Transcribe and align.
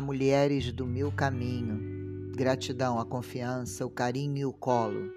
Mulheres 0.00 0.72
do 0.72 0.86
meu 0.86 1.10
caminho. 1.12 2.32
Gratidão, 2.36 2.98
a 2.98 3.04
confiança, 3.04 3.86
o 3.86 3.90
carinho 3.90 4.36
e 4.36 4.44
o 4.44 4.52
colo. 4.52 5.10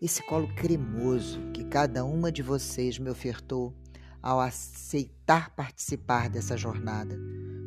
Esse 0.00 0.22
colo 0.26 0.48
cremoso 0.54 1.40
que 1.52 1.64
cada 1.64 2.04
uma 2.04 2.32
de 2.32 2.42
vocês 2.42 2.98
me 2.98 3.10
ofertou 3.10 3.74
ao 4.22 4.40
aceitar 4.40 5.54
participar 5.54 6.28
dessa 6.28 6.56
jornada, 6.56 7.18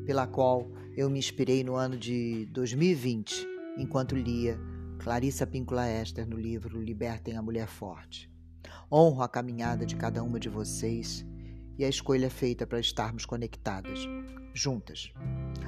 pela 0.05 0.27
qual 0.27 0.70
eu 0.95 1.09
me 1.09 1.20
inspirei 1.20 1.64
no 1.64 1.76
ano 1.76 1.98
de 1.98 2.46
2020, 2.48 3.48
enquanto 3.78 4.16
lia 4.16 4.60
Clarissa 5.00 5.46
Píncula 5.46 5.89
Esther 5.89 6.28
no 6.28 6.38
livro 6.38 6.82
Libertem 6.82 7.36
a 7.36 7.41
Mulher 7.41 7.68
Forte. 7.68 8.31
Honro 8.91 9.23
a 9.23 9.30
caminhada 9.30 9.86
de 9.86 9.95
cada 9.95 10.23
uma 10.23 10.39
de 10.39 10.50
vocês 10.50 11.25
e 11.78 11.84
a 11.84 11.89
escolha 11.89 12.30
feita 12.30 12.67
para 12.67 12.80
estarmos 12.80 13.25
conectadas, 13.25 14.00
juntas. 14.53 15.12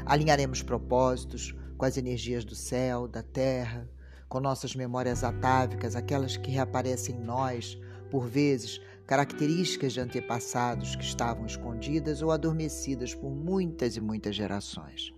Alinharemos 0.05 0.61
propósitos 0.61 1.55
com 1.77 1.85
as 1.85 1.97
energias 1.97 2.45
do 2.45 2.55
céu, 2.55 3.07
da 3.07 3.23
terra, 3.23 3.89
com 4.27 4.39
nossas 4.39 4.75
memórias 4.75 5.23
atávicas, 5.23 5.95
aquelas 5.95 6.37
que 6.37 6.51
reaparecem 6.51 7.15
em 7.15 7.19
nós, 7.19 7.77
por 8.09 8.27
vezes, 8.27 8.81
características 9.05 9.93
de 9.93 9.99
antepassados 9.99 10.95
que 10.95 11.03
estavam 11.03 11.45
escondidas 11.45 12.21
ou 12.21 12.31
adormecidas 12.31 13.13
por 13.13 13.29
muitas 13.29 13.95
e 13.95 14.01
muitas 14.01 14.35
gerações. 14.35 15.13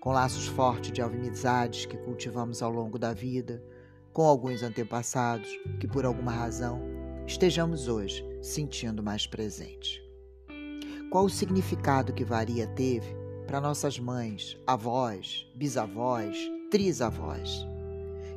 Com 0.00 0.12
laços 0.12 0.46
fortes 0.46 0.92
de 0.92 1.02
amizades 1.02 1.86
que 1.86 1.96
cultivamos 1.96 2.62
ao 2.62 2.70
longo 2.70 2.98
da 2.98 3.12
vida, 3.12 3.62
com 4.12 4.22
alguns 4.22 4.62
antepassados 4.62 5.48
que, 5.80 5.88
por 5.88 6.04
alguma 6.04 6.32
razão, 6.32 6.80
estejamos 7.26 7.88
hoje 7.88 8.24
sentindo 8.42 9.02
mais 9.02 9.26
presente. 9.26 10.02
Qual 11.10 11.24
o 11.24 11.30
significado 11.30 12.12
que 12.12 12.24
Varia 12.24 12.66
teve 12.66 13.17
para 13.48 13.62
nossas 13.62 13.98
mães, 13.98 14.58
avós, 14.66 15.50
bisavós, 15.54 16.36
trisavós? 16.70 17.66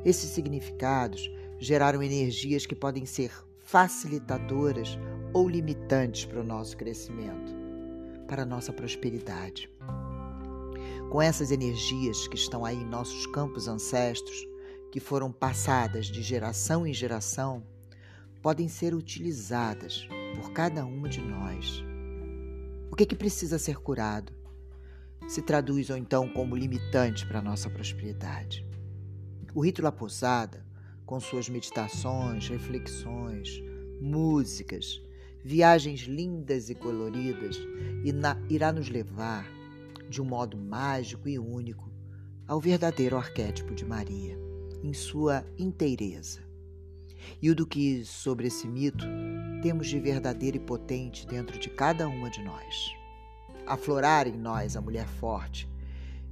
Esses 0.06 0.30
significados 0.30 1.30
geraram 1.58 2.02
energias 2.02 2.64
que 2.64 2.74
podem 2.74 3.04
ser 3.04 3.30
facilitadoras 3.58 4.98
ou 5.34 5.46
limitantes 5.46 6.24
para 6.24 6.40
o 6.40 6.44
nosso 6.44 6.78
crescimento, 6.78 7.54
para 8.26 8.44
a 8.44 8.46
nossa 8.46 8.72
prosperidade. 8.72 9.70
Com 11.10 11.20
essas 11.20 11.50
energias 11.50 12.26
que 12.26 12.36
estão 12.36 12.64
aí 12.64 12.78
em 12.78 12.86
nossos 12.86 13.26
campos 13.26 13.68
ancestros, 13.68 14.48
que 14.90 14.98
foram 14.98 15.30
passadas 15.30 16.06
de 16.06 16.22
geração 16.22 16.86
em 16.86 16.94
geração, 16.94 17.62
podem 18.40 18.66
ser 18.66 18.94
utilizadas 18.94 20.08
por 20.36 20.52
cada 20.52 20.86
uma 20.86 21.06
de 21.06 21.20
nós. 21.20 21.84
O 22.90 22.96
que, 22.96 23.04
que 23.04 23.14
precisa 23.14 23.58
ser 23.58 23.76
curado? 23.76 24.40
Se 25.28 25.40
traduz 25.40 25.90
ou 25.90 25.96
então 25.96 26.28
como 26.28 26.56
limitante 26.56 27.26
para 27.26 27.38
a 27.38 27.42
nossa 27.42 27.70
prosperidade. 27.70 28.66
O 29.54 29.64
rito 29.64 29.82
La 29.82 29.92
Posada, 29.92 30.64
com 31.04 31.18
suas 31.20 31.48
meditações, 31.48 32.48
reflexões, 32.48 33.62
músicas, 34.00 35.00
viagens 35.44 36.00
lindas 36.00 36.70
e 36.70 36.74
coloridas, 36.74 37.58
irá 38.48 38.72
nos 38.72 38.88
levar, 38.88 39.46
de 40.08 40.20
um 40.20 40.24
modo 40.24 40.56
mágico 40.56 41.28
e 41.28 41.38
único, 41.38 41.90
ao 42.46 42.60
verdadeiro 42.60 43.16
arquétipo 43.16 43.74
de 43.74 43.84
Maria, 43.84 44.38
em 44.82 44.92
sua 44.92 45.44
inteireza 45.58 46.52
e 47.40 47.50
o 47.50 47.54
do 47.54 47.66
que 47.66 48.04
sobre 48.04 48.48
esse 48.48 48.66
mito 48.66 49.06
temos 49.62 49.88
de 49.88 49.98
verdadeiro 49.98 50.56
e 50.56 50.60
potente 50.60 51.26
dentro 51.26 51.58
de 51.58 51.68
cada 51.70 52.08
uma 52.08 52.30
de 52.30 52.42
nós. 52.42 53.01
Aflorar 53.66 54.26
em 54.26 54.36
nós 54.36 54.76
a 54.76 54.80
mulher 54.80 55.06
forte 55.06 55.68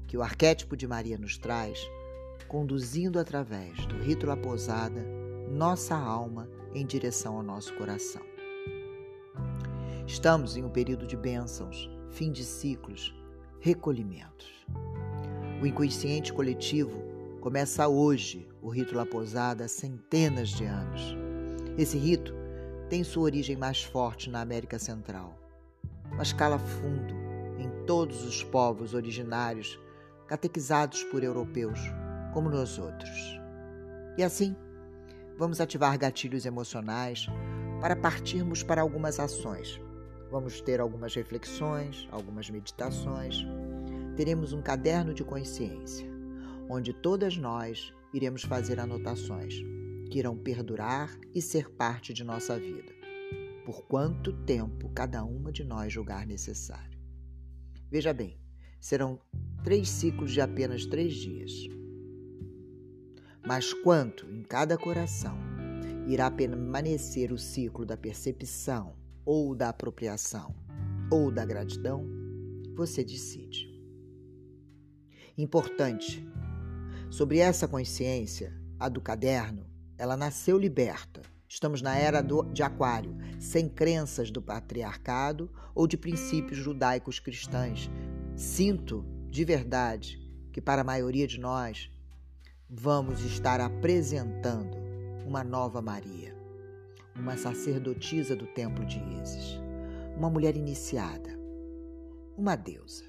que 0.07 0.17
o 0.17 0.23
arquétipo 0.23 0.77
de 0.77 0.89
Maria 0.89 1.17
nos 1.17 1.39
traz, 1.39 1.79
conduzindo 2.49 3.19
através 3.19 3.87
do 3.87 3.97
rito 3.97 4.27
da 4.27 4.37
posada 4.37 5.01
nossa 5.49 5.97
alma 5.97 6.49
em 6.75 6.85
direção 6.85 7.37
ao 7.37 7.43
nosso 7.45 7.73
coração. 7.75 8.23
Estamos 10.05 10.57
em 10.57 10.65
um 10.65 10.69
período 10.69 11.07
de 11.07 11.17
bênçãos, 11.17 11.89
fim 12.11 12.33
de 12.33 12.45
ciclos, 12.45 13.15
recolhimentos. 13.61 14.67
O 15.63 15.67
inconsciente 15.67 16.33
coletivo 16.33 17.01
começa 17.41 17.87
hoje 17.87 18.49
o 18.61 18.69
rito 18.69 18.97
La 18.97 19.05
há 19.05 19.69
centenas 19.69 20.49
de 20.49 20.65
anos. 20.65 21.15
Esse 21.79 21.97
rito 21.97 22.35
tem 22.89 23.05
sua 23.05 23.23
origem 23.23 23.57
mais 23.57 23.85
forte 23.85 24.29
na 24.29 24.41
América 24.41 24.77
Central, 24.77 25.39
mas 26.17 26.33
cala 26.33 26.59
fundo 26.59 27.20
todos 27.91 28.25
os 28.25 28.45
povos 28.45 28.95
originários 28.95 29.77
catequizados 30.29 31.03
por 31.03 31.25
europeus, 31.25 31.81
como 32.33 32.49
nós 32.49 32.79
outros. 32.79 33.11
E 34.17 34.23
assim, 34.23 34.55
vamos 35.37 35.61
ativar 35.61 35.99
gatilhos 35.99 36.47
emocionais 36.47 37.27
para 37.81 37.97
partirmos 37.97 38.63
para 38.63 38.81
algumas 38.81 39.19
ações. 39.19 39.81
Vamos 40.31 40.61
ter 40.61 40.79
algumas 40.81 41.17
reflexões, 41.17 42.07
algumas 42.13 42.49
meditações. 42.49 43.45
Teremos 44.17 44.53
um 44.53 44.63
caderno 44.63 45.13
de 45.13 45.25
consciência, 45.25 46.07
onde 46.69 46.93
todas 46.93 47.37
nós 47.37 47.93
iremos 48.15 48.45
fazer 48.45 48.79
anotações 48.79 49.65
que 50.09 50.21
irão 50.21 50.39
perdurar 50.39 51.11
e 51.35 51.43
ser 51.43 51.69
parte 51.69 52.15
de 52.15 52.23
nossa 52.23 52.57
vida, 52.57 52.93
por 53.67 53.83
quanto 53.87 54.33
tempo 54.33 54.89
cada 54.91 55.25
uma 55.25 55.51
de 55.51 55.65
nós 55.65 55.93
julgar 55.93 56.25
necessário. 56.25 56.90
Veja 57.91 58.13
bem, 58.13 58.39
serão 58.81 59.19
três 59.65 59.89
ciclos 59.89 60.33
de 60.33 60.41
apenas 60.41 60.87
três 60.87 61.15
dias. 61.15 61.53
Mas 63.47 63.73
quanto 63.73 64.31
em 64.31 64.43
cada 64.43 64.79
coração 64.79 65.37
irá 66.07 66.31
permanecer 66.31 67.33
o 67.33 67.39
ciclo 67.39 67.85
da 67.85 67.97
percepção, 67.97 68.95
ou 69.25 69.55
da 69.55 69.69
apropriação, 69.69 70.55
ou 71.11 71.31
da 71.31 71.45
gratidão, 71.45 72.07
você 72.75 73.05
decide. 73.05 73.69
Importante 75.37 76.27
Sobre 77.11 77.39
essa 77.39 77.67
consciência, 77.67 78.55
a 78.79 78.89
do 78.89 79.01
caderno, 79.01 79.67
ela 79.99 80.17
nasceu 80.17 80.57
liberta. 80.57 81.23
Estamos 81.53 81.83
na 81.83 81.97
era 81.97 82.23
do, 82.23 82.45
de 82.45 82.63
Aquário, 82.63 83.17
sem 83.41 83.69
crenças 83.69 84.31
do 84.31 84.41
patriarcado 84.41 85.51
ou 85.75 85.85
de 85.85 85.97
princípios 85.97 86.57
judaicos 86.57 87.19
cristãos. 87.19 87.91
Sinto 88.37 89.05
de 89.29 89.45
verdade 89.45 90.17
que 90.53 90.61
para 90.61 90.83
a 90.83 90.85
maioria 90.85 91.27
de 91.27 91.41
nós 91.41 91.91
vamos 92.69 93.25
estar 93.25 93.61
apresentando 93.61 94.77
uma 95.27 95.43
nova 95.43 95.83
Maria, 95.83 96.37
uma 97.17 97.37
sacerdotisa 97.37 98.37
do 98.37 98.47
templo 98.47 98.87
de 98.87 99.01
Isis, 99.21 99.61
uma 100.17 100.31
mulher 100.31 100.57
iniciada, 100.57 101.37
uma 102.39 102.55
deusa. 102.55 103.03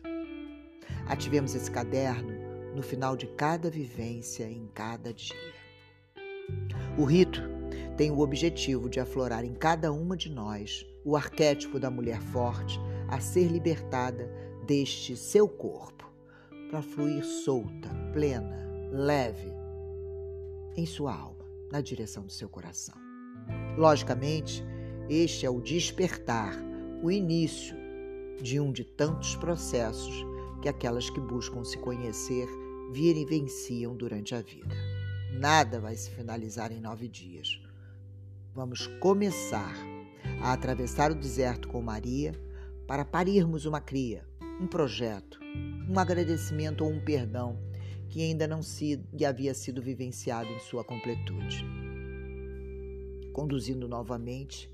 Ativemos 1.06 1.54
esse 1.54 1.70
caderno 1.70 2.34
no 2.76 2.82
final 2.82 3.16
de 3.16 3.28
cada 3.28 3.70
vivência 3.70 4.50
em 4.50 4.66
cada 4.74 5.14
dia. 5.14 5.54
O 6.98 7.06
rito 7.06 7.51
tem 7.98 8.12
o 8.12 8.20
objetivo 8.20 8.90
de 8.90 9.00
aflorar 9.00 9.44
em 9.44 9.54
cada 9.54 9.92
uma 9.92 10.16
de 10.16 10.30
nós 10.30 10.86
o 11.04 11.16
arquétipo 11.16 11.80
da 11.80 11.90
mulher 11.90 12.22
forte 12.22 12.80
a 13.08 13.20
ser 13.20 13.48
libertada 13.48 14.32
deste 14.66 15.18
seu 15.18 15.48
corpo, 15.48 16.10
para 16.70 16.82
fluir 16.82 17.24
solta, 17.24 17.90
plena, 18.14 18.58
leve 18.92 19.52
em 20.78 20.86
sua 20.86 21.14
alma, 21.14 21.46
na 21.72 21.82
direção 21.82 22.24
do 22.24 22.32
seu 22.32 22.48
coração. 22.48 22.96
Logicamente, 23.78 24.64
este 25.10 25.46
é 25.46 25.50
o 25.50 25.60
despertar, 25.60 26.56
o 27.04 27.12
início 27.12 27.76
de 28.42 28.60
um 28.60 28.72
de 28.72 28.84
tantos 28.84 29.36
processos 29.36 30.26
que 30.62 30.70
aquelas 30.70 31.10
que 31.10 31.20
buscam 31.20 31.64
se 31.64 31.78
conhecer 31.78 32.48
vivenciam 32.92 33.96
durante 33.96 34.36
a 34.36 34.42
vida. 34.42 34.76
Nada 35.34 35.80
vai 35.80 35.96
se 35.96 36.12
finalizar 36.12 36.72
em 36.72 36.80
nove 36.80 37.08
dias. 37.08 37.60
Vamos 38.54 38.86
começar 39.00 39.74
a 40.42 40.52
atravessar 40.52 41.10
o 41.10 41.16
deserto 41.16 41.70
com 41.70 41.82
Maria 41.82 42.34
para 42.86 43.06
parirmos 43.06 43.66
uma 43.66 43.80
cria, 43.80 44.28
um 44.60 44.68
projeto, 44.68 45.40
um 45.90 45.98
agradecimento 45.98 46.84
ou 46.84 46.92
um 46.92 47.00
perdão 47.00 47.58
que 48.10 48.22
ainda 48.22 48.46
não 48.50 48.62
se, 48.62 49.02
havia 49.26 49.54
sido 49.54 49.82
vivenciado 49.82 50.50
em 50.50 50.60
sua 50.60 50.84
completude. 50.84 51.66
Conduzindo 53.32 53.88
novamente 53.88 54.70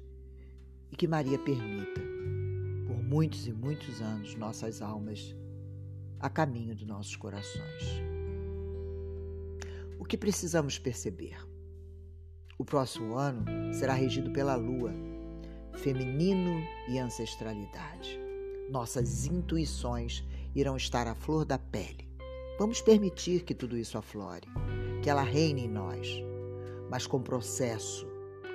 e 0.92 0.96
que 0.96 1.08
Maria 1.08 1.38
permita, 1.38 2.02
por 2.88 2.98
muitos 3.04 3.48
e 3.48 3.54
muitos 3.54 4.02
anos, 4.02 4.34
nossas 4.34 4.82
almas 4.82 5.36
a 6.20 6.32
caminho 6.32 6.74
de 6.74 6.84
nossos 6.84 7.16
corações. 7.16 8.02
O 10.00 10.04
que 10.04 10.18
precisamos 10.18 10.80
perceber? 10.80 11.38
O 12.60 12.66
próximo 12.66 13.16
ano 13.16 13.46
será 13.72 13.94
regido 13.94 14.32
pela 14.32 14.56
lua, 14.56 14.92
feminino 15.76 16.60
e 16.90 16.98
ancestralidade. 16.98 18.20
Nossas 18.72 19.28
intuições 19.28 20.24
irão 20.56 20.76
estar 20.76 21.06
à 21.06 21.14
flor 21.14 21.46
da 21.46 21.60
pele. 21.60 22.10
Vamos 22.58 22.82
permitir 22.82 23.44
que 23.44 23.54
tudo 23.54 23.78
isso 23.78 23.96
aflore, 23.96 24.48
que 25.04 25.10
ela 25.10 25.22
reine 25.22 25.66
em 25.66 25.70
nós, 25.70 26.08
mas 26.90 27.06
com 27.06 27.22
processo, 27.22 28.08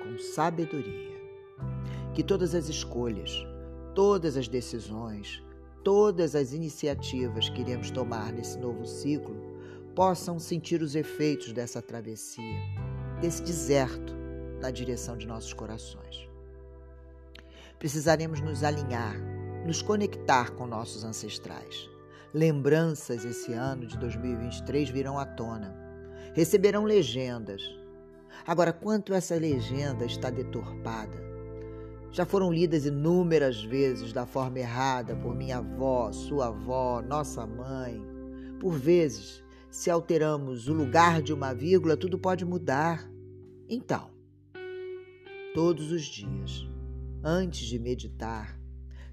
com 0.03 0.19
sabedoria. 0.19 1.13
Que 2.13 2.21
todas 2.21 2.53
as 2.53 2.67
escolhas, 2.67 3.31
todas 3.95 4.35
as 4.35 4.49
decisões, 4.49 5.41
todas 5.81 6.35
as 6.35 6.51
iniciativas 6.51 7.47
que 7.47 7.61
iremos 7.61 7.89
tomar 7.89 8.33
nesse 8.33 8.59
novo 8.59 8.85
ciclo 8.85 9.53
possam 9.95 10.37
sentir 10.39 10.81
os 10.81 10.93
efeitos 10.93 11.53
dessa 11.53 11.81
travessia, 11.81 12.59
desse 13.23 13.41
deserto 13.41 14.13
na 14.59 14.69
direção 14.69 15.15
de 15.15 15.25
nossos 15.25 15.53
corações. 15.53 16.29
Precisaremos 17.79 18.41
nos 18.41 18.65
alinhar, 18.65 19.15
nos 19.65 19.81
conectar 19.81 20.51
com 20.51 20.67
nossos 20.67 21.05
ancestrais. 21.05 21.89
Lembranças 22.33 23.23
esse 23.23 23.53
ano 23.53 23.87
de 23.87 23.97
2023 23.97 24.89
virão 24.89 25.17
à 25.17 25.25
tona. 25.25 25.73
Receberão 26.33 26.83
legendas. 26.83 27.61
Agora, 28.45 28.73
quanto 28.73 29.13
essa 29.13 29.35
legenda 29.35 30.03
está 30.03 30.29
deturpada? 30.29 31.17
Já 32.11 32.25
foram 32.25 32.51
lidas 32.51 32.85
inúmeras 32.85 33.63
vezes 33.63 34.11
da 34.11 34.25
forma 34.25 34.59
errada 34.59 35.15
por 35.15 35.33
minha 35.33 35.59
avó, 35.59 36.11
sua 36.11 36.47
avó, 36.47 37.01
nossa 37.01 37.47
mãe. 37.47 38.05
Por 38.59 38.73
vezes, 38.73 39.41
se 39.71 39.89
alteramos 39.89 40.67
o 40.67 40.73
lugar 40.73 41.21
de 41.21 41.31
uma 41.31 41.53
vírgula, 41.53 41.95
tudo 41.95 42.19
pode 42.19 42.43
mudar. 42.43 43.12
Então, 43.75 44.11
todos 45.55 45.91
os 45.91 46.03
dias, 46.03 46.63
antes 47.23 47.65
de 47.65 47.79
meditar, 47.79 48.55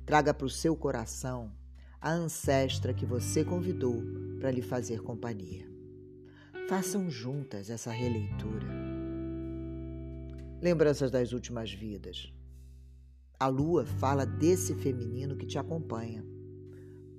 traga 0.05 0.35
para 0.35 0.45
o 0.45 0.51
seu 0.51 0.77
coração 0.77 1.51
a 1.99 2.13
ancestra 2.13 2.93
que 2.93 3.07
você 3.07 3.43
convidou 3.43 4.03
para 4.39 4.51
lhe 4.51 4.61
fazer 4.61 5.01
companhia. 5.01 5.67
Façam 6.69 7.09
juntas 7.09 7.71
essa 7.71 7.91
releitura. 7.91 8.67
Lembranças 10.61 11.11
das 11.11 11.33
últimas 11.33 11.73
vidas. 11.73 12.31
A 13.39 13.47
lua 13.47 13.87
fala 13.87 14.27
desse 14.27 14.75
feminino 14.75 15.39
que 15.39 15.47
te 15.47 15.59
acompanha. 15.59 16.23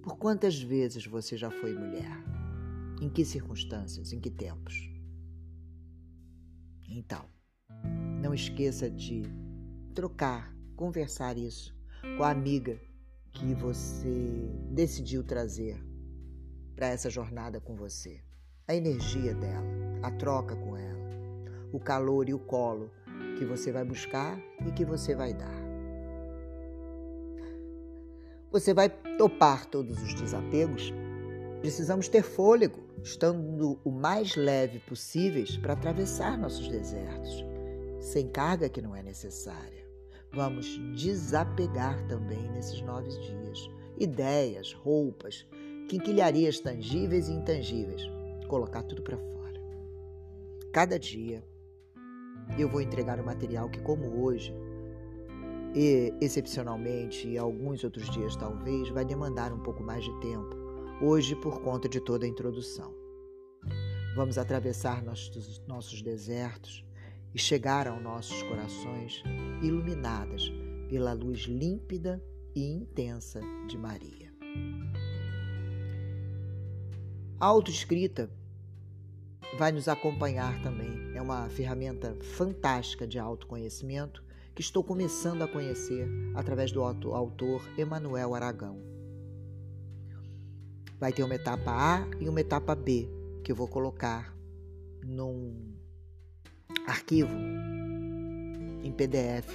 Por 0.04 0.16
quantas 0.16 0.62
vezes 0.62 1.08
você 1.08 1.36
já 1.36 1.50
foi 1.50 1.74
mulher? 1.74 2.24
Em 3.02 3.10
que 3.10 3.26
circunstâncias? 3.26 4.14
Em 4.14 4.20
que 4.20 4.30
tempos? 4.30 4.91
Então, 6.94 7.24
não 8.22 8.34
esqueça 8.34 8.90
de 8.90 9.24
trocar, 9.96 10.54
conversar 10.76 11.38
isso 11.38 11.74
com 12.18 12.24
a 12.24 12.32
amiga 12.32 12.78
que 13.32 13.54
você 13.54 14.50
decidiu 14.70 15.24
trazer 15.24 15.82
para 16.76 16.88
essa 16.88 17.10
jornada 17.10 17.62
com 17.62 17.78
você. 17.78 18.22
A 18.68 18.76
energia 18.76 19.34
dela, 19.34 19.66
a 20.04 20.12
troca 20.12 20.54
com 20.54 20.76
ela, 20.76 21.00
o 21.72 21.80
calor 21.80 22.28
e 22.28 22.34
o 22.34 22.40
colo 22.40 22.92
que 23.38 23.46
você 23.46 23.72
vai 23.72 23.86
buscar 23.86 24.38
e 24.68 24.72
que 24.74 24.84
você 24.84 25.16
vai 25.16 25.34
dar. 25.34 25.62
Você 28.52 28.74
vai 28.74 28.90
topar 29.18 29.66
todos 29.66 30.02
os 30.04 30.14
desapegos? 30.14 30.92
Precisamos 31.62 32.10
ter 32.10 32.22
fôlego, 32.22 32.81
estando 33.04 33.80
o 33.84 33.92
mais 33.92 34.36
leve 34.36 34.80
possíveis 34.80 35.58
para 35.58 35.74
atravessar 35.74 36.38
nossos 36.38 36.68
desertos, 36.68 37.46
sem 38.00 38.28
carga 38.28 38.70
que 38.70 38.82
não 38.82 38.96
é 38.96 39.02
necessária. 39.02 39.82
Vamos 40.34 40.80
desapegar 40.96 42.08
também 42.08 42.50
nesses 42.52 42.82
nove 42.82 43.10
dias. 43.10 43.70
Ideias, 44.00 44.74
roupas, 44.74 45.46
quinquilharias 45.90 46.60
tangíveis 46.60 47.28
e 47.28 47.34
intangíveis. 47.34 48.02
Colocar 48.48 48.84
tudo 48.84 49.02
para 49.02 49.18
fora. 49.18 49.62
Cada 50.72 50.98
dia 50.98 51.44
eu 52.58 52.70
vou 52.70 52.82
entregar 52.82 53.20
o 53.20 53.26
material 53.26 53.70
que, 53.70 53.82
como 53.82 54.24
hoje, 54.24 54.54
e 55.76 56.14
excepcionalmente, 56.20 57.28
e 57.28 57.38
alguns 57.38 57.84
outros 57.84 58.10
dias 58.10 58.36
talvez, 58.36 58.90
vai 58.90 59.06
demandar 59.06 59.54
um 59.54 59.60
pouco 59.60 59.84
mais 59.84 60.04
de 60.04 60.20
tempo. 60.20 60.61
Hoje, 61.04 61.36
por 61.36 61.62
conta 61.62 61.90
de 61.90 62.00
toda 62.00 62.28
a 62.28 62.30
introdução. 62.30 62.94
Vamos 64.16 64.38
atravessar 64.38 65.04
nossos, 65.04 65.60
nossos 65.66 66.00
desertos 66.04 66.86
e 67.34 67.40
chegar 67.40 67.88
aos 67.88 68.00
nossos 68.04 68.44
corações 68.44 69.24
iluminadas 69.64 70.44
pela 70.88 71.14
luz 71.14 71.40
límpida 71.46 72.24
e 72.56 72.72
intensa 72.72 73.42
de 73.68 73.80
Maria. 73.80 74.32
A 77.40 77.48
autoescrita 77.48 78.30
vai 79.58 79.72
nos 79.72 79.88
acompanhar 79.88 80.62
também. 80.62 81.16
É 81.16 81.22
uma 81.22 81.50
ferramenta 81.50 82.16
fantástica 82.22 83.08
de 83.08 83.18
autoconhecimento 83.18 84.24
que 84.54 84.62
estou 84.62 84.84
começando 84.84 85.42
a 85.42 85.48
conhecer 85.48 86.08
através 86.36 86.72
do 86.72 86.84
autor 86.84 87.68
Emanuel 87.76 88.36
Aragão. 88.36 88.91
Vai 91.02 91.12
ter 91.12 91.24
uma 91.24 91.34
etapa 91.34 91.72
A 91.72 92.08
e 92.20 92.30
uma 92.30 92.42
etapa 92.42 92.76
B 92.76 93.10
que 93.44 93.52
eu 93.52 93.56
vou 93.56 93.68
colocar 93.68 94.38
num 95.04 95.74
arquivo 96.86 97.36
em 98.84 98.92
PDF 98.92 99.48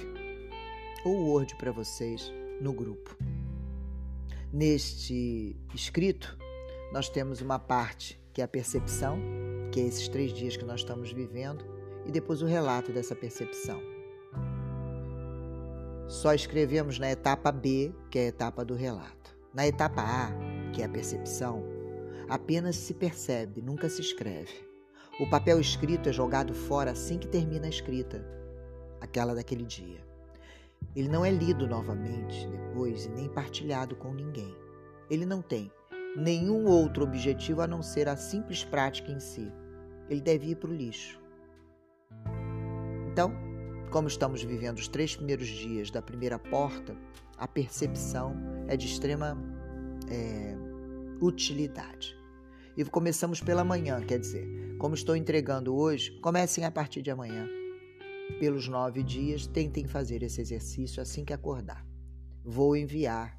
ou 1.05 1.29
Word 1.29 1.55
para 1.55 1.71
vocês 1.71 2.29
no 2.59 2.73
grupo. 2.73 3.15
Neste 4.51 5.55
escrito, 5.73 6.37
nós 6.91 7.07
temos 7.07 7.39
uma 7.39 7.57
parte 7.57 8.21
que 8.33 8.41
é 8.41 8.43
a 8.43 8.47
percepção, 8.47 9.17
que 9.71 9.79
é 9.79 9.85
esses 9.85 10.09
três 10.09 10.33
dias 10.33 10.57
que 10.57 10.65
nós 10.65 10.81
estamos 10.81 11.13
vivendo, 11.13 11.63
e 12.05 12.11
depois 12.11 12.41
o 12.41 12.45
relato 12.45 12.91
dessa 12.91 13.15
percepção. 13.15 13.81
Só 16.09 16.33
escrevemos 16.33 16.99
na 16.99 17.09
etapa 17.09 17.53
B, 17.53 17.93
que 18.11 18.19
é 18.19 18.23
a 18.23 18.27
etapa 18.27 18.65
do 18.65 18.75
relato. 18.75 19.33
Na 19.53 19.65
etapa 19.65 20.01
A, 20.01 20.46
que 20.71 20.81
é 20.81 20.85
a 20.85 20.89
percepção, 20.89 21.63
apenas 22.29 22.75
se 22.75 22.93
percebe, 22.93 23.61
nunca 23.61 23.89
se 23.89 24.01
escreve. 24.01 24.67
O 25.19 25.29
papel 25.29 25.59
escrito 25.59 26.09
é 26.09 26.13
jogado 26.13 26.53
fora 26.53 26.91
assim 26.91 27.17
que 27.17 27.27
termina 27.27 27.65
a 27.65 27.69
escrita, 27.69 28.23
aquela 29.01 29.33
daquele 29.33 29.65
dia. 29.65 30.05
Ele 30.95 31.07
não 31.07 31.25
é 31.25 31.31
lido 31.31 31.67
novamente 31.67 32.47
depois 32.47 33.05
e 33.05 33.09
nem 33.09 33.29
partilhado 33.29 33.95
com 33.95 34.13
ninguém. 34.13 34.55
Ele 35.09 35.25
não 35.25 35.41
tem 35.41 35.71
nenhum 36.15 36.65
outro 36.65 37.03
objetivo 37.03 37.61
a 37.61 37.67
não 37.67 37.81
ser 37.81 38.07
a 38.07 38.15
simples 38.15 38.63
prática 38.63 39.11
em 39.11 39.19
si. 39.19 39.51
Ele 40.09 40.21
deve 40.21 40.51
ir 40.51 40.55
para 40.55 40.69
o 40.69 40.73
lixo. 40.73 41.19
Então, 43.11 43.33
como 43.91 44.07
estamos 44.07 44.43
vivendo 44.43 44.77
os 44.77 44.87
três 44.87 45.15
primeiros 45.15 45.47
dias 45.47 45.89
da 45.89 46.01
primeira 46.01 46.37
porta, 46.37 46.95
a 47.37 47.47
percepção 47.47 48.35
é 48.67 48.75
de 48.75 48.85
extrema 48.85 49.37
é, 50.09 50.55
utilidade. 51.21 52.15
E 52.75 52.85
começamos 52.85 53.41
pela 53.41 53.63
manhã, 53.63 54.01
quer 54.01 54.19
dizer, 54.19 54.47
como 54.77 54.93
estou 54.93 55.15
entregando 55.15 55.75
hoje, 55.75 56.11
comecem 56.21 56.63
a 56.63 56.71
partir 56.71 57.01
de 57.01 57.09
amanhã. 57.09 57.47
Pelos 58.39 58.67
nove 58.67 59.01
dias, 59.01 59.47
tentem 59.47 59.87
fazer 59.87 60.21
esse 60.21 60.41
exercício 60.41 61.01
assim 61.01 61.25
que 61.25 61.33
acordar. 61.33 61.85
Vou 62.43 62.75
enviar 62.75 63.37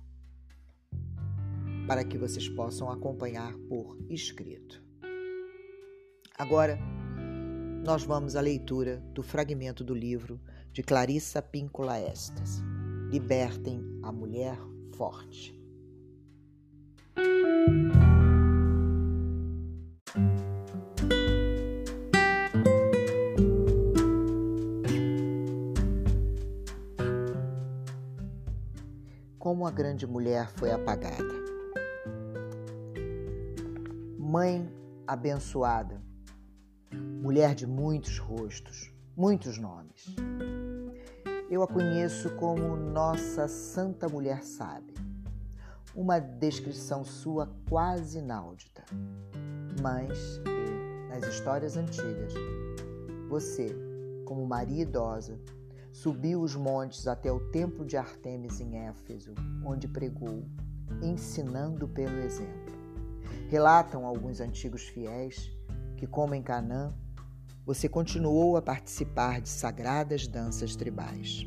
para 1.86 2.04
que 2.04 2.18
vocês 2.18 2.48
possam 2.48 2.90
acompanhar 2.90 3.54
por 3.68 3.96
escrito. 4.10 4.82
Agora, 6.36 6.78
nós 7.84 8.02
vamos 8.04 8.36
à 8.36 8.40
leitura 8.40 8.98
do 9.14 9.22
fragmento 9.22 9.82
do 9.82 9.94
livro 9.94 10.40
de 10.72 10.82
Clarissa 10.82 11.40
Píncola 11.40 11.98
Estes. 11.98 12.60
Libertem 13.10 13.80
a 14.02 14.12
mulher 14.12 14.58
forte. 14.94 15.57
Como 29.48 29.66
a 29.66 29.70
grande 29.70 30.06
mulher 30.06 30.46
foi 30.50 30.70
apagada. 30.70 31.34
Mãe 34.18 34.70
abençoada, 35.06 36.02
mulher 36.92 37.54
de 37.54 37.66
muitos 37.66 38.18
rostos, 38.18 38.92
muitos 39.16 39.56
nomes. 39.56 40.14
Eu 41.48 41.62
a 41.62 41.66
conheço 41.66 42.28
como 42.36 42.76
Nossa 42.76 43.48
Santa 43.48 44.06
Mulher 44.06 44.44
Sábia, 44.44 44.94
uma 45.94 46.18
descrição 46.18 47.04
sua 47.04 47.48
quase 47.68 48.18
inaudita. 48.18 48.84
Mas, 49.80 50.40
nas 51.08 51.24
histórias 51.24 51.76
antigas, 51.76 52.34
você, 53.28 53.74
como 54.24 54.46
Maria 54.46 54.82
idosa, 54.82 55.38
Subiu 55.98 56.42
os 56.42 56.54
montes 56.54 57.08
até 57.08 57.32
o 57.32 57.40
templo 57.50 57.84
de 57.84 57.96
Artemis 57.96 58.60
em 58.60 58.86
Éfeso, 58.86 59.34
onde 59.64 59.88
pregou, 59.88 60.44
ensinando 61.02 61.88
pelo 61.88 62.20
exemplo. 62.20 62.72
Relatam 63.48 64.06
alguns 64.06 64.40
antigos 64.40 64.82
fiéis 64.82 65.50
que, 65.96 66.06
como 66.06 66.36
em 66.36 66.42
Canaã, 66.42 66.94
você 67.66 67.88
continuou 67.88 68.56
a 68.56 68.62
participar 68.62 69.40
de 69.40 69.48
sagradas 69.48 70.28
danças 70.28 70.76
tribais. 70.76 71.44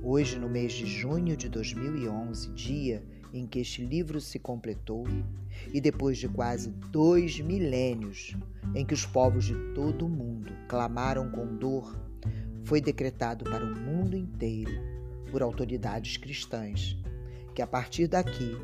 Hoje, 0.00 0.38
no 0.38 0.48
mês 0.48 0.72
de 0.72 0.86
junho 0.86 1.36
de 1.36 1.48
2011, 1.48 2.52
dia 2.52 3.04
em 3.34 3.46
que 3.46 3.58
este 3.58 3.84
livro 3.84 4.20
se 4.20 4.38
completou, 4.38 5.04
e 5.72 5.80
depois 5.80 6.18
de 6.18 6.28
quase 6.28 6.70
dois 6.90 7.40
milênios 7.40 8.36
em 8.74 8.86
que 8.86 8.94
os 8.94 9.04
povos 9.04 9.44
de 9.44 9.54
todo 9.74 10.06
o 10.06 10.08
mundo 10.08 10.52
clamaram 10.68 11.28
com 11.30 11.56
dor, 11.56 11.98
foi 12.62 12.80
decretado 12.80 13.44
para 13.44 13.64
o 13.64 13.78
mundo 13.78 14.16
inteiro, 14.16 14.72
por 15.30 15.42
autoridades 15.42 16.16
cristãs, 16.16 16.96
que 17.54 17.60
a 17.60 17.66
partir 17.66 18.06
daqui 18.06 18.56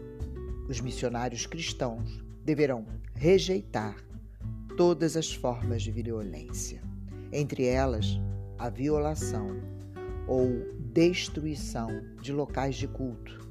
os 0.68 0.80
missionários 0.80 1.46
cristãos 1.46 2.22
deverão 2.44 2.86
rejeitar 3.14 3.96
todas 4.76 5.16
as 5.16 5.32
formas 5.32 5.82
de 5.82 5.90
violência, 5.90 6.80
entre 7.32 7.66
elas 7.66 8.20
a 8.56 8.70
violação 8.70 9.60
ou 10.28 10.48
destruição 10.92 11.88
de 12.22 12.32
locais 12.32 12.76
de 12.76 12.86
culto, 12.86 13.49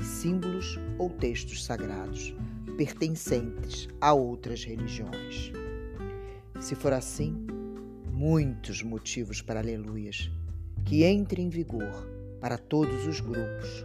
símbolos 0.00 0.78
ou 0.98 1.10
textos 1.10 1.64
sagrados 1.64 2.34
pertencentes 2.76 3.88
a 4.00 4.12
outras 4.12 4.64
religiões. 4.64 5.52
Se 6.60 6.74
for 6.74 6.92
assim, 6.92 7.46
muitos 8.12 8.82
motivos 8.82 9.42
para 9.42 9.60
aleluias 9.60 10.30
que 10.84 11.02
entre 11.02 11.42
em 11.42 11.48
vigor 11.48 12.08
para 12.40 12.56
todos 12.56 13.06
os 13.06 13.20
grupos, 13.20 13.84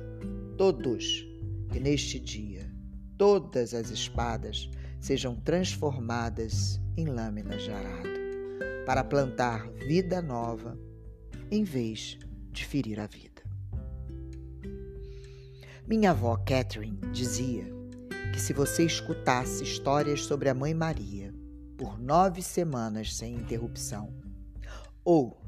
todos, 0.58 1.28
que 1.72 1.80
neste 1.80 2.20
dia 2.20 2.72
todas 3.18 3.74
as 3.74 3.90
espadas 3.90 4.70
sejam 5.00 5.36
transformadas 5.36 6.80
em 6.98 7.06
lâminas 7.06 7.64
de 7.64 7.72
arado, 7.72 8.10
para 8.86 9.04
plantar 9.04 9.70
vida 9.88 10.22
nova 10.22 10.78
em 11.52 11.64
vez 11.64 12.18
de 12.52 12.66
ferir 12.66 13.00
a 13.00 13.08
vida. 13.08 13.33
Minha 15.86 16.12
avó 16.12 16.38
Catherine 16.38 16.98
dizia 17.12 17.66
que 18.32 18.40
se 18.40 18.54
você 18.54 18.86
escutasse 18.86 19.66
histórias 19.66 20.22
sobre 20.24 20.48
a 20.48 20.54
Mãe 20.54 20.74
Maria 20.74 21.34
por 21.78 22.00
nove 22.00 22.42
semanas 22.42 23.14
sem 23.14 23.36
interrupção, 23.36 24.14
ou 25.04 25.42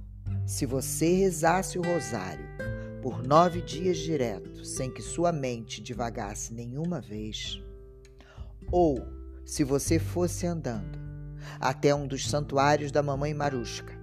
se 0.46 0.66
você 0.66 1.16
rezasse 1.16 1.80
o 1.80 1.82
rosário 1.82 2.46
por 3.02 3.26
nove 3.26 3.62
dias 3.62 3.98
direto, 3.98 4.66
sem 4.66 4.92
que 4.92 5.02
sua 5.02 5.32
mente 5.32 5.82
divagasse 5.82 6.54
nenhuma 6.54 7.00
vez, 7.00 7.64
ou 8.70 9.08
se 9.46 9.64
você 9.64 9.98
fosse 9.98 10.46
andando 10.46 11.00
até 11.62 11.96
um 11.96 12.06
dos 12.06 12.30
santuários 12.30 12.92
da 12.92 13.02
Mamãe 13.02 13.34
Marusca, 13.34 13.98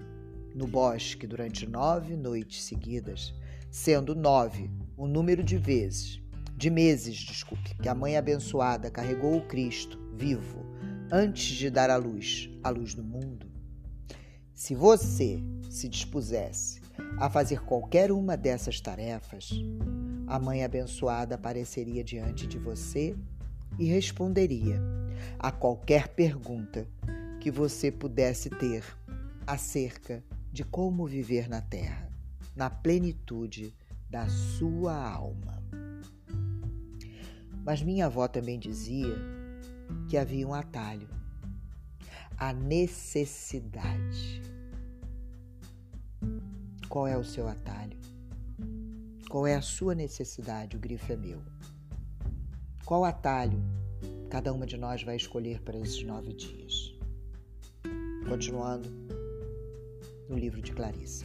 no 0.54 0.66
bosque 0.66 1.26
durante 1.26 1.66
nove 1.66 2.16
noites 2.16 2.64
seguidas, 2.64 3.34
sendo 3.70 4.14
nove 4.14 4.70
o 4.96 5.06
número 5.06 5.44
de 5.44 5.58
vezes, 5.58 6.21
de 6.56 6.70
meses, 6.70 7.16
desculpe, 7.16 7.74
que 7.76 7.88
a 7.88 7.94
Mãe 7.94 8.16
abençoada 8.16 8.90
carregou 8.90 9.36
o 9.36 9.46
Cristo 9.46 9.98
vivo 10.14 10.64
antes 11.10 11.56
de 11.56 11.68
dar 11.68 11.90
à 11.90 11.96
luz 11.96 12.48
a 12.62 12.70
luz 12.70 12.94
do 12.94 13.02
mundo. 13.02 13.50
Se 14.54 14.74
você 14.74 15.42
se 15.68 15.88
dispusesse 15.88 16.80
a 17.18 17.28
fazer 17.28 17.62
qualquer 17.64 18.12
uma 18.12 18.36
dessas 18.36 18.80
tarefas, 18.80 19.50
a 20.26 20.38
Mãe 20.38 20.62
abençoada 20.62 21.34
apareceria 21.34 22.04
diante 22.04 22.46
de 22.46 22.58
você 22.58 23.16
e 23.78 23.86
responderia 23.86 24.80
a 25.38 25.50
qualquer 25.50 26.08
pergunta 26.08 26.86
que 27.40 27.50
você 27.50 27.90
pudesse 27.90 28.48
ter 28.50 28.84
acerca 29.46 30.22
de 30.52 30.64
como 30.64 31.06
viver 31.06 31.48
na 31.48 31.60
Terra, 31.60 32.08
na 32.54 32.70
plenitude 32.70 33.74
da 34.08 34.28
sua 34.28 34.94
alma. 34.94 35.61
Mas 37.64 37.82
minha 37.82 38.06
avó 38.06 38.26
também 38.26 38.58
dizia 38.58 39.14
que 40.08 40.16
havia 40.16 40.46
um 40.46 40.54
atalho, 40.54 41.08
a 42.36 42.52
necessidade. 42.52 44.42
Qual 46.88 47.06
é 47.06 47.16
o 47.16 47.24
seu 47.24 47.48
atalho? 47.48 47.96
Qual 49.30 49.46
é 49.46 49.54
a 49.54 49.62
sua 49.62 49.94
necessidade? 49.94 50.76
O 50.76 50.80
grifo 50.80 51.12
é 51.12 51.16
meu. 51.16 51.40
Qual 52.84 53.04
atalho 53.04 53.62
cada 54.28 54.52
uma 54.52 54.66
de 54.66 54.76
nós 54.76 55.02
vai 55.02 55.16
escolher 55.16 55.62
para 55.62 55.78
esses 55.78 56.02
nove 56.02 56.32
dias? 56.34 56.94
Continuando 58.28 58.90
no 60.28 60.36
livro 60.36 60.60
de 60.60 60.72
Clarissa. 60.72 61.24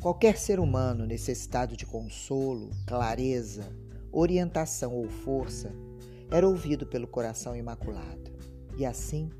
Qualquer 0.00 0.38
ser 0.38 0.58
humano 0.58 1.04
necessitado 1.06 1.76
de 1.76 1.84
consolo, 1.84 2.70
clareza, 2.86 3.70
orientação 4.12 4.94
ou 4.94 5.08
força 5.08 5.72
era 6.30 6.46
ouvido 6.46 6.86
pelo 6.86 7.06
coração 7.06 7.56
imaculado. 7.56 8.30
E 8.76 8.86
assim, 8.86 9.30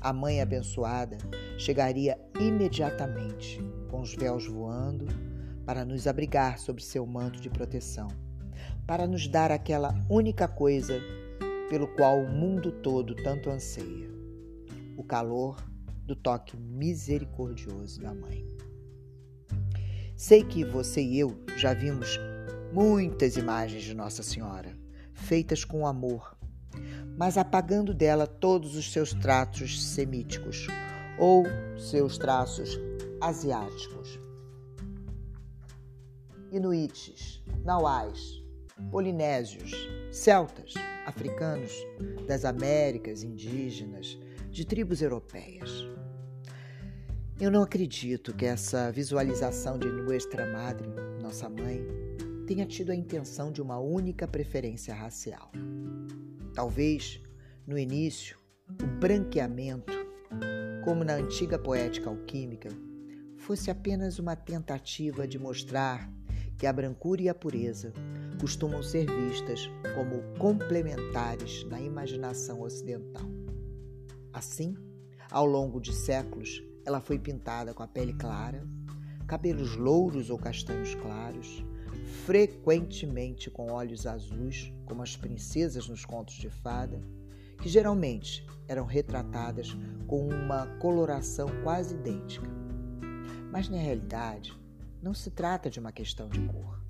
a 0.00 0.12
Mãe 0.12 0.40
abençoada 0.40 1.18
chegaria 1.58 2.18
imediatamente, 2.40 3.60
com 3.90 4.00
os 4.00 4.14
véus 4.14 4.46
voando, 4.46 5.06
para 5.66 5.84
nos 5.84 6.06
abrigar 6.06 6.58
sob 6.58 6.82
seu 6.82 7.06
manto 7.06 7.40
de 7.40 7.50
proteção, 7.50 8.08
para 8.86 9.06
nos 9.06 9.28
dar 9.28 9.52
aquela 9.52 9.94
única 10.08 10.48
coisa 10.48 11.00
pelo 11.68 11.86
qual 11.88 12.18
o 12.18 12.28
mundo 12.28 12.72
todo 12.72 13.14
tanto 13.14 13.50
anseia: 13.50 14.10
o 14.96 15.04
calor 15.04 15.62
do 16.04 16.16
toque 16.16 16.56
misericordioso 16.56 18.00
da 18.00 18.14
Mãe. 18.14 18.44
Sei 20.16 20.42
que 20.42 20.64
você 20.64 21.02
e 21.02 21.18
eu 21.18 21.38
já 21.56 21.72
vimos 21.72 22.18
muitas 22.72 23.36
imagens 23.36 23.82
de 23.82 23.94
Nossa 23.94 24.22
Senhora, 24.22 24.76
feitas 25.12 25.64
com 25.64 25.86
amor, 25.86 26.36
mas 27.16 27.36
apagando 27.36 27.92
dela 27.92 28.26
todos 28.26 28.76
os 28.76 28.92
seus 28.92 29.12
traços 29.12 29.82
semíticos 29.82 30.66
ou 31.18 31.44
seus 31.76 32.16
traços 32.16 32.78
asiáticos. 33.20 34.18
Inuites, 36.52 37.42
nauais, 37.64 38.42
polinésios, 38.90 39.72
celtas, 40.10 40.74
africanos, 41.06 41.72
das 42.26 42.44
Américas, 42.44 43.22
indígenas, 43.22 44.18
de 44.50 44.64
tribos 44.64 45.02
europeias. 45.02 45.70
Eu 47.40 47.50
não 47.50 47.62
acredito 47.62 48.34
que 48.34 48.44
essa 48.44 48.90
visualização 48.90 49.78
de 49.78 49.86
Nuestra 49.88 50.50
Madre, 50.52 50.88
nossa 51.22 51.48
mãe, 51.48 51.86
tenha 52.50 52.66
tido 52.66 52.90
a 52.90 52.96
intenção 52.96 53.52
de 53.52 53.62
uma 53.62 53.78
única 53.78 54.26
preferência 54.26 54.92
racial. 54.92 55.52
Talvez, 56.52 57.22
no 57.64 57.78
início, 57.78 58.36
o 58.82 58.86
branqueamento, 58.98 59.92
como 60.84 61.04
na 61.04 61.14
antiga 61.14 61.60
poética 61.60 62.10
alquímica, 62.10 62.68
fosse 63.36 63.70
apenas 63.70 64.18
uma 64.18 64.34
tentativa 64.34 65.28
de 65.28 65.38
mostrar 65.38 66.12
que 66.58 66.66
a 66.66 66.72
brancura 66.72 67.22
e 67.22 67.28
a 67.28 67.34
pureza 67.36 67.92
costumam 68.40 68.82
ser 68.82 69.06
vistas 69.06 69.70
como 69.94 70.20
complementares 70.36 71.62
na 71.66 71.80
imaginação 71.80 72.62
ocidental. 72.62 73.30
Assim, 74.32 74.74
ao 75.30 75.46
longo 75.46 75.80
de 75.80 75.92
séculos, 75.92 76.60
ela 76.84 77.00
foi 77.00 77.16
pintada 77.16 77.72
com 77.72 77.84
a 77.84 77.86
pele 77.86 78.12
clara, 78.12 78.66
cabelos 79.28 79.76
louros 79.76 80.30
ou 80.30 80.36
castanhos 80.36 80.96
claros, 80.96 81.64
frequentemente 82.10 83.50
com 83.50 83.72
olhos 83.72 84.06
azuis, 84.06 84.72
como 84.84 85.02
as 85.02 85.16
princesas 85.16 85.88
nos 85.88 86.04
contos 86.04 86.34
de 86.34 86.50
fada, 86.50 87.00
que 87.58 87.68
geralmente 87.68 88.46
eram 88.66 88.84
retratadas 88.84 89.76
com 90.06 90.28
uma 90.28 90.66
coloração 90.78 91.48
quase 91.62 91.94
idêntica. 91.94 92.48
Mas 93.50 93.68
na 93.68 93.78
realidade, 93.78 94.56
não 95.02 95.14
se 95.14 95.30
trata 95.30 95.70
de 95.70 95.80
uma 95.80 95.92
questão 95.92 96.28
de 96.28 96.40
cor. 96.40 96.80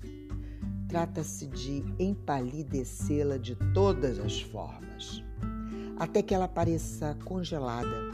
Trata-se 0.87 1.47
de 1.47 1.83
empalidecê-la 1.97 3.37
de 3.37 3.55
todas 3.73 4.19
as 4.19 4.41
formas, 4.41 5.23
até 5.97 6.21
que 6.21 6.33
ela 6.33 6.47
pareça 6.47 7.17
congelada, 7.23 8.11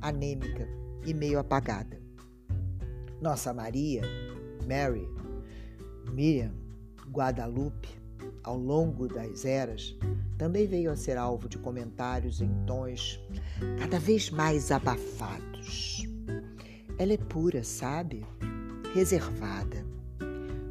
anêmica 0.00 0.68
e 1.04 1.12
meio 1.12 1.38
apagada. 1.38 2.00
Nossa 3.20 3.52
Maria, 3.52 4.02
Mary, 4.66 5.06
Miriam, 6.10 6.52
Guadalupe, 7.10 7.88
ao 8.42 8.56
longo 8.56 9.08
das 9.08 9.44
eras, 9.44 9.96
também 10.36 10.66
veio 10.66 10.90
a 10.90 10.96
ser 10.96 11.16
alvo 11.16 11.48
de 11.48 11.58
comentários 11.58 12.40
em 12.40 12.50
tons 12.66 13.20
cada 13.78 13.98
vez 13.98 14.30
mais 14.30 14.70
abafados. 14.70 16.04
Ela 16.98 17.12
é 17.12 17.16
pura, 17.16 17.62
sabe? 17.64 18.26
Reservada. 18.94 19.86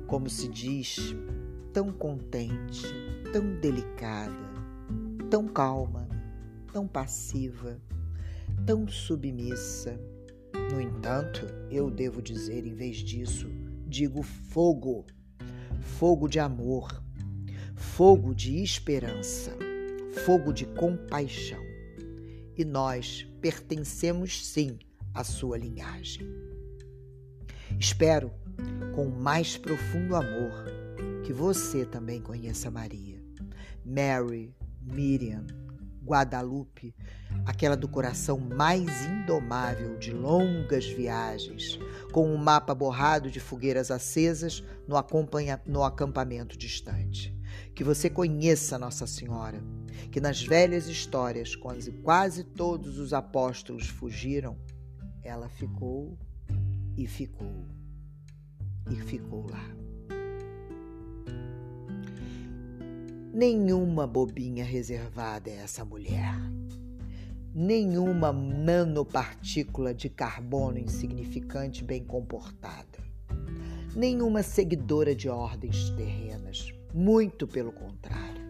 Como 0.07 0.29
se 0.29 0.47
diz, 0.47 1.15
tão 1.71 1.91
contente, 1.91 2.87
tão 3.31 3.59
delicada, 3.59 4.49
tão 5.29 5.47
calma, 5.47 6.07
tão 6.73 6.87
passiva, 6.87 7.79
tão 8.65 8.87
submissa. 8.87 9.99
No 10.71 10.81
entanto, 10.81 11.45
eu 11.69 11.89
devo 11.89 12.21
dizer, 12.21 12.65
em 12.65 12.73
vez 12.73 12.97
disso, 12.97 13.47
digo 13.87 14.21
fogo, 14.21 15.05
fogo 15.79 16.27
de 16.27 16.39
amor, 16.39 17.03
fogo 17.75 18.33
de 18.33 18.61
esperança, 18.61 19.51
fogo 20.25 20.51
de 20.51 20.65
compaixão. 20.65 21.63
E 22.57 22.65
nós 22.65 23.27
pertencemos 23.41 24.45
sim 24.45 24.77
à 25.13 25.23
sua 25.23 25.57
linhagem. 25.57 26.27
Espero, 27.79 28.31
com 28.93 29.07
o 29.07 29.21
mais 29.21 29.57
profundo 29.57 30.15
amor, 30.15 30.65
que 31.23 31.31
você 31.31 31.85
também 31.85 32.21
conheça 32.21 32.69
Maria, 32.69 33.21
Mary, 33.85 34.53
Miriam, 34.81 35.45
Guadalupe, 36.03 36.95
aquela 37.45 37.75
do 37.75 37.87
coração 37.87 38.39
mais 38.39 39.05
indomável 39.05 39.97
de 39.97 40.11
longas 40.11 40.85
viagens, 40.85 41.79
com 42.11 42.27
um 42.27 42.37
mapa 42.37 42.73
borrado 42.73 43.29
de 43.29 43.39
fogueiras 43.39 43.91
acesas 43.91 44.63
no, 44.87 44.95
no 45.65 45.83
acampamento 45.83 46.57
distante. 46.57 47.35
Que 47.75 47.83
você 47.83 48.09
conheça 48.09 48.79
Nossa 48.79 49.07
Senhora, 49.07 49.63
que 50.11 50.19
nas 50.19 50.41
velhas 50.41 50.87
histórias, 50.87 51.55
quando 51.55 51.91
quase 52.01 52.43
todos 52.43 52.97
os 52.97 53.13
apóstolos 53.13 53.87
fugiram, 53.87 54.57
ela 55.23 55.49
ficou 55.49 56.17
e 56.97 57.07
ficou 57.07 57.65
e 58.89 58.95
ficou 58.95 59.47
lá. 59.49 59.78
Nenhuma 63.31 64.07
bobinha 64.07 64.65
reservada 64.65 65.51
é 65.51 65.57
essa 65.57 65.85
mulher. 65.85 66.33
Nenhuma 67.53 68.33
nanopartícula 68.33 69.93
de 69.93 70.09
carbono 70.09 70.79
insignificante 70.79 71.83
bem 71.83 72.03
comportada. 72.03 72.97
Nenhuma 73.95 74.41
seguidora 74.41 75.13
de 75.13 75.29
ordens 75.29 75.91
terrenas. 75.91 76.73
Muito 76.91 77.47
pelo 77.47 77.71
contrário. 77.71 78.41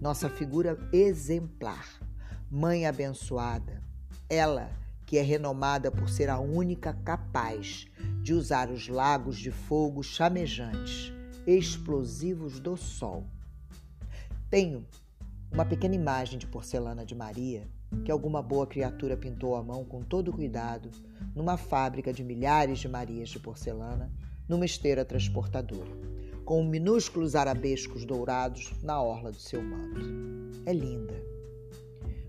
Nossa 0.00 0.30
figura 0.30 0.78
exemplar, 0.90 1.86
mãe 2.50 2.86
abençoada, 2.86 3.82
ela 4.26 4.70
que 5.04 5.18
é 5.18 5.22
renomada 5.22 5.90
por 5.90 6.08
ser 6.08 6.30
a 6.30 6.38
única 6.40 6.94
capaz 7.04 7.86
de 8.22 8.32
usar 8.32 8.70
os 8.70 8.88
lagos 8.88 9.36
de 9.36 9.50
fogo 9.50 10.02
chamejantes, 10.02 11.12
explosivos 11.46 12.58
do 12.58 12.74
sol 12.74 13.26
tenho 14.52 14.84
uma 15.50 15.64
pequena 15.64 15.94
imagem 15.94 16.38
de 16.38 16.46
porcelana 16.46 17.06
de 17.06 17.14
Maria 17.14 17.66
que 18.04 18.12
alguma 18.12 18.42
boa 18.42 18.66
criatura 18.66 19.16
pintou 19.16 19.56
à 19.56 19.62
mão 19.62 19.82
com 19.82 20.02
todo 20.02 20.30
cuidado 20.30 20.90
numa 21.34 21.56
fábrica 21.56 22.12
de 22.12 22.22
milhares 22.22 22.78
de 22.78 22.86
Marias 22.86 23.30
de 23.30 23.38
porcelana 23.38 24.12
numa 24.46 24.66
esteira 24.66 25.06
transportadora, 25.06 25.90
com 26.44 26.62
minúsculos 26.62 27.34
arabescos 27.34 28.04
dourados 28.04 28.74
na 28.82 29.00
orla 29.00 29.32
do 29.32 29.38
seu 29.38 29.62
manto. 29.62 30.02
É 30.66 30.72
linda. 30.74 31.14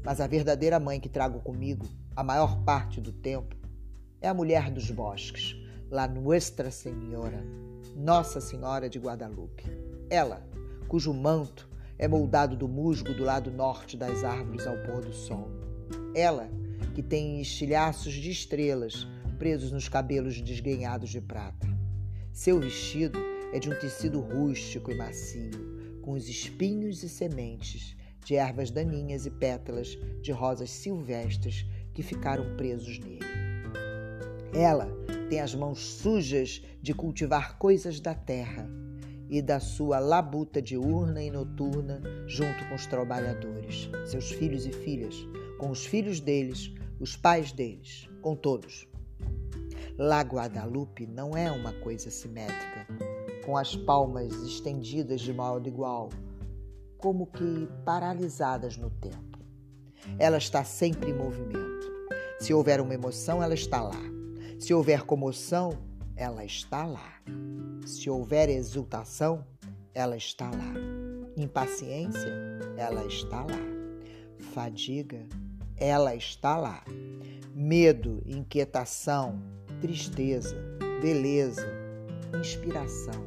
Mas 0.01 0.21
a 0.21 0.27
verdadeira 0.27 0.79
mãe 0.79 1.01
que 1.01 1.09
trago 1.09 1.41
comigo 1.41 1.85
a 2.15 2.23
maior 2.23 2.63
parte 2.63 3.01
do 3.01 3.11
tempo 3.11 3.53
é 4.21 4.29
a 4.29 4.33
mulher 4.33 4.71
dos 4.71 4.89
bosques, 4.89 5.57
La 5.91 6.07
Nuestra 6.07 6.71
Senhora, 6.71 7.43
Nossa 7.97 8.39
Senhora 8.39 8.89
de 8.89 8.97
Guadalupe. 8.97 9.65
Ela, 10.09 10.41
cujo 10.87 11.13
manto 11.13 11.72
é 12.03 12.07
moldado 12.09 12.57
do 12.57 12.67
musgo 12.67 13.13
do 13.13 13.23
lado 13.23 13.49
norte 13.49 13.95
das 13.95 14.25
árvores 14.25 14.67
ao 14.67 14.75
pôr 14.79 15.05
do 15.05 15.13
sol. 15.13 15.49
Ela, 16.13 16.49
que 16.93 17.01
tem 17.01 17.39
estilhaços 17.39 18.11
de 18.11 18.29
estrelas 18.29 19.07
presos 19.39 19.71
nos 19.71 19.87
cabelos 19.87 20.41
desgrenhados 20.41 21.09
de 21.11 21.21
prata. 21.21 21.65
Seu 22.33 22.59
vestido 22.59 23.17
é 23.53 23.57
de 23.57 23.69
um 23.69 23.79
tecido 23.79 24.19
rústico 24.19 24.91
e 24.91 24.95
macio, 24.95 26.01
com 26.01 26.11
os 26.11 26.27
espinhos 26.27 27.03
e 27.03 27.07
sementes 27.07 27.95
de 28.25 28.35
ervas 28.35 28.69
daninhas 28.69 29.25
e 29.25 29.31
pétalas 29.31 29.97
de 30.21 30.33
rosas 30.33 30.71
silvestres 30.71 31.65
que 31.93 32.03
ficaram 32.03 32.57
presos 32.57 32.99
nele. 32.99 33.23
Ela 34.53 34.89
tem 35.29 35.39
as 35.39 35.55
mãos 35.55 35.79
sujas 35.79 36.61
de 36.81 36.93
cultivar 36.93 37.57
coisas 37.57 38.01
da 38.01 38.13
terra 38.13 38.69
e 39.33 39.41
da 39.41 39.59
sua 39.59 39.97
labuta 39.97 40.61
diurna 40.61 41.19
e 41.19 41.31
noturna 41.31 41.99
junto 42.27 42.69
com 42.69 42.75
os 42.75 42.85
trabalhadores, 42.85 43.89
seus 44.05 44.29
filhos 44.29 44.67
e 44.67 44.71
filhas, 44.71 45.27
com 45.57 45.71
os 45.71 45.87
filhos 45.87 46.19
deles, 46.19 46.71
os 46.99 47.15
pais 47.15 47.51
deles, 47.51 48.07
com 48.21 48.35
todos. 48.35 48.87
La 49.97 50.21
Guadalupe 50.21 51.07
não 51.07 51.35
é 51.35 51.51
uma 51.51 51.73
coisa 51.73 52.11
simétrica, 52.11 52.85
com 53.43 53.57
as 53.57 53.75
palmas 53.75 54.31
estendidas 54.43 55.21
de 55.21 55.33
modo 55.33 55.67
igual, 55.67 56.09
como 56.99 57.25
que 57.25 57.67
paralisadas 57.83 58.77
no 58.77 58.91
tempo. 58.91 59.39
Ela 60.19 60.37
está 60.37 60.63
sempre 60.63 61.09
em 61.09 61.17
movimento. 61.17 61.91
Se 62.39 62.53
houver 62.53 62.79
uma 62.79 62.93
emoção, 62.93 63.41
ela 63.41 63.55
está 63.55 63.81
lá. 63.81 63.99
Se 64.59 64.75
houver 64.75 65.01
comoção, 65.01 65.71
ela 66.15 66.45
está 66.45 66.85
lá. 66.85 67.21
Se 67.85 68.09
houver 68.09 68.49
exultação, 68.49 69.45
ela 69.93 70.15
está 70.15 70.49
lá. 70.49 70.73
Impaciência, 71.35 72.31
ela 72.77 73.05
está 73.05 73.41
lá. 73.41 73.73
Fadiga, 74.53 75.25
ela 75.77 76.15
está 76.15 76.57
lá. 76.57 76.83
Medo, 77.55 78.21
inquietação, 78.25 79.41
tristeza, 79.81 80.55
beleza, 81.01 81.67
inspiração, 82.39 83.25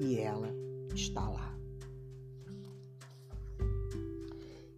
e 0.00 0.18
ela 0.18 0.48
está 0.94 1.28
lá. 1.28 1.52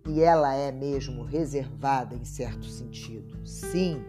E 0.09 0.20
ela 0.20 0.55
é 0.55 0.70
mesmo 0.70 1.23
reservada 1.23 2.14
em 2.14 2.25
certo 2.25 2.66
sentido. 2.66 3.47
Sim, 3.47 4.05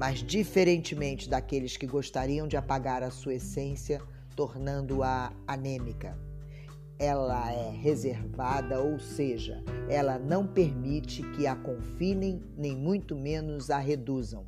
mas 0.00 0.20
diferentemente 0.20 1.28
daqueles 1.28 1.76
que 1.76 1.86
gostariam 1.86 2.48
de 2.48 2.56
apagar 2.56 3.02
a 3.02 3.10
sua 3.10 3.34
essência, 3.34 4.00
tornando-a 4.34 5.30
anêmica. 5.46 6.18
Ela 6.98 7.52
é 7.52 7.68
reservada, 7.68 8.80
ou 8.80 8.98
seja, 8.98 9.62
ela 9.90 10.18
não 10.18 10.46
permite 10.46 11.22
que 11.32 11.46
a 11.46 11.54
confinem, 11.54 12.42
nem 12.56 12.74
muito 12.74 13.14
menos 13.14 13.68
a 13.68 13.76
reduzam. 13.76 14.46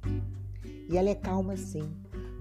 E 0.89 0.97
ela 0.97 1.11
é 1.11 1.15
calma 1.15 1.55
sim, 1.55 1.83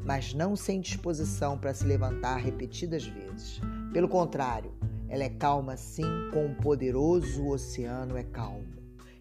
mas 0.06 0.34
não 0.34 0.56
sem 0.56 0.80
disposição 0.80 1.58
para 1.58 1.74
se 1.74 1.84
levantar 1.84 2.38
repetidas 2.38 3.06
vezes. 3.06 3.60
Pelo 3.92 4.08
contrário, 4.08 4.72
ela 5.10 5.26
é 5.26 5.30
calma 5.30 5.76
sim, 5.76 6.30
com 6.32 6.46
um 6.46 6.54
poderoso 6.54 7.46
oceano 7.46 8.16
é 8.16 8.24
calmo 8.24 8.71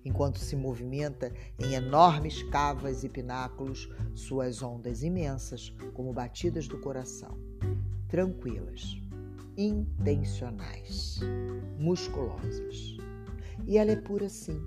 enquanto 0.04 0.38
se 0.38 0.56
movimenta 0.56 1.32
em 1.58 1.74
enormes 1.74 2.42
cavas 2.44 3.04
e 3.04 3.08
pináculos, 3.08 3.90
suas 4.14 4.62
ondas 4.62 5.02
imensas, 5.02 5.74
como 5.92 6.12
batidas 6.12 6.66
do 6.66 6.78
coração, 6.78 7.38
tranquilas, 8.08 9.00
intencionais, 9.56 11.20
musculosas. 11.78 12.96
E 13.66 13.76
ela 13.76 13.90
é 13.90 13.96
pura 13.96 14.28
sim, 14.28 14.60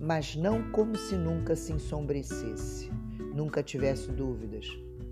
mas 0.00 0.34
não 0.34 0.70
como 0.72 0.96
se 0.96 1.16
nunca 1.16 1.54
se 1.54 1.72
ensombrecesse, 1.72 2.90
nunca 3.34 3.62
tivesse 3.62 4.10
dúvidas, 4.10 4.66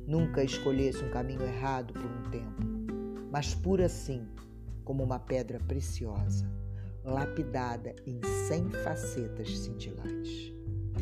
nunca 0.06 0.42
escolhesse 0.42 1.04
um 1.04 1.10
caminho 1.10 1.42
errado 1.42 1.92
por 1.92 2.04
um 2.04 2.30
tempo, 2.30 2.62
mas 3.30 3.54
pura 3.54 3.88
sim, 3.88 4.26
como 4.84 5.04
uma 5.04 5.18
pedra 5.18 5.60
preciosa 5.60 6.50
lapidada 7.08 7.94
em 8.06 8.20
cem 8.46 8.70
facetas 8.70 9.58
cintilantes. 9.58 10.52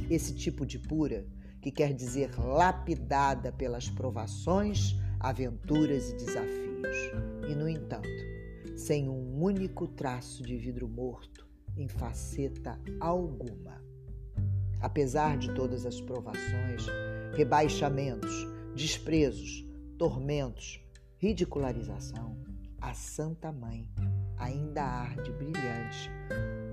Esse 0.09 0.35
tipo 0.35 0.65
de 0.65 0.79
pura, 0.79 1.27
que 1.61 1.71
quer 1.71 1.93
dizer 1.93 2.31
lapidada 2.39 3.53
pelas 3.53 3.89
provações, 3.89 4.95
aventuras 5.19 6.11
e 6.11 6.15
desafios, 6.15 6.97
e, 7.49 7.55
no 7.55 7.69
entanto, 7.69 8.09
sem 8.77 9.09
um 9.09 9.43
único 9.43 9.89
traço 9.89 10.43
de 10.43 10.57
vidro 10.57 10.89
morto 10.89 11.47
em 11.77 11.89
faceta 11.89 12.79
alguma. 13.01 13.83
Apesar 14.81 15.37
de 15.37 15.53
todas 15.55 15.85
as 15.85 16.01
provações, 16.01 16.87
rebaixamentos, 17.35 18.47
desprezos, 18.75 19.67
tormentos, 19.99 20.81
ridicularização, 21.19 22.37
a 22.81 22.95
Santa 22.95 23.51
Mãe 23.51 23.91
ainda 24.37 24.83
arde 24.83 25.33
brilhante 25.33 26.11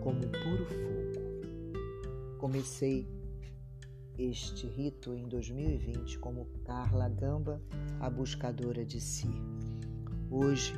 como 0.01 0.19
puro 0.19 0.65
fogo. 0.65 2.37
Comecei 2.37 3.07
este 4.17 4.67
rito 4.67 5.15
em 5.15 5.27
2020 5.27 6.19
como 6.19 6.45
Carla 6.63 7.09
Gamba, 7.09 7.61
a 7.99 8.09
buscadora 8.09 8.85
de 8.85 9.01
si. 9.01 9.29
Hoje 10.29 10.73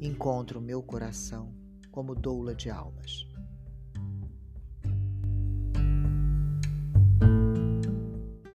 encontro 0.00 0.60
meu 0.60 0.82
coração 0.82 1.52
como 1.90 2.14
doula 2.14 2.54
de 2.54 2.70
almas. 2.70 3.26